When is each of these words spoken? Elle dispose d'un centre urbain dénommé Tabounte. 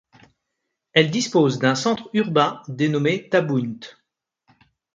Elle 0.93 1.11
dispose 1.11 1.59
d'un 1.59 1.75
centre 1.75 2.09
urbain 2.13 2.63
dénommé 2.67 3.29
Tabounte. 3.29 4.01